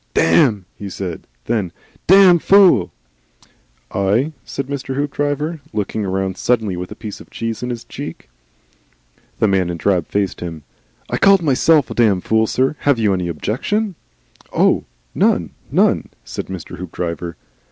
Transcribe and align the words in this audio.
"Damn!" 0.15 0.65
said 0.89 1.19
he. 1.19 1.27
Then, 1.53 1.71
"Damned 2.07 2.41
Fool!" 2.41 2.91
"Eigh?" 3.91 4.31
said 4.43 4.65
Mr. 4.65 4.95
Hoopdriver, 4.95 5.59
looking 5.73 6.05
round 6.07 6.37
suddenly 6.37 6.75
with 6.75 6.89
a 6.91 6.95
piece 6.95 7.21
of 7.21 7.29
cheese 7.29 7.61
in 7.61 7.69
his 7.69 7.83
cheek. 7.83 8.27
The 9.37 9.47
man 9.47 9.69
in 9.69 9.77
drab 9.77 10.07
faced 10.07 10.39
him. 10.39 10.63
"I 11.11 11.17
called 11.17 11.43
myself 11.43 11.91
a 11.91 11.93
Damned 11.93 12.23
Fool, 12.23 12.47
sir. 12.47 12.77
Have 12.79 12.97
you 12.97 13.13
any 13.13 13.27
objections?" 13.27 13.93
"Oh! 14.51 14.85
None. 15.13 15.51
None," 15.71 16.09
said 16.25 16.47
Mr. 16.47 16.77
Hoopdriver. 16.79 17.35